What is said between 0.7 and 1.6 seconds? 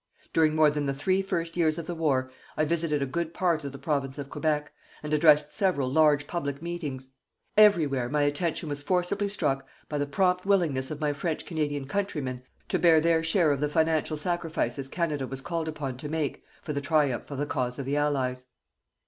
than the three first